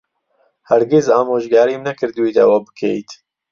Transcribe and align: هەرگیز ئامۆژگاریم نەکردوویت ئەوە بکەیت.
هەرگیز 0.69 1.05
ئامۆژگاریم 1.11 1.81
نەکردوویت 1.87 2.37
ئەوە 2.39 2.57
بکەیت. 2.65 3.09